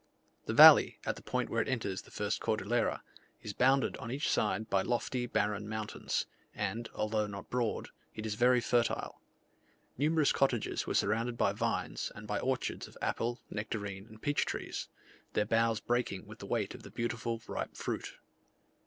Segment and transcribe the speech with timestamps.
[0.47, 3.03] The valley, at the point where it enters the first Cordillera,
[3.43, 8.33] is bounded on each side by lofty barren mountains; and although not broad, it is
[8.33, 9.21] very fertile.
[9.99, 14.87] Numerous cottages were surrounded by vines, and by orchards of apple, nectarine, and peach trees
[15.33, 18.13] their boughs breaking with the weight of the beautiful ripe fruit.